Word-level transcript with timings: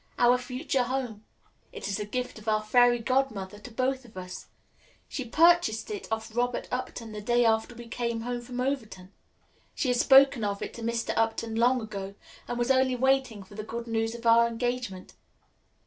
"Our 0.17 0.39
future 0.39 0.81
home. 0.81 1.25
It 1.71 1.87
is 1.87 1.97
the 1.97 2.07
gift 2.07 2.39
of 2.39 2.47
our 2.47 2.63
Fairy 2.63 2.97
Godmother 2.97 3.59
to 3.59 3.69
both 3.69 4.03
of 4.03 4.17
us. 4.17 4.47
She 5.07 5.23
purchased 5.23 5.91
it 5.91 6.07
of 6.11 6.35
Robert 6.35 6.67
Upton 6.71 7.11
the 7.11 7.21
day 7.21 7.45
after 7.45 7.75
we 7.75 7.87
came 7.87 8.19
from 8.41 8.59
Overton. 8.59 9.11
She 9.75 9.89
had 9.89 9.97
spoken 9.97 10.43
of 10.43 10.63
it 10.63 10.73
to 10.73 10.81
Mr. 10.81 11.13
Upton 11.15 11.53
long 11.53 11.81
ago 11.81 12.15
and 12.47 12.57
was 12.57 12.71
only 12.71 12.95
waiting 12.95 13.43
for 13.43 13.53
the 13.53 13.61
good 13.63 13.85
news 13.85 14.15
of 14.15 14.25
our 14.25 14.47
engagement. 14.47 15.13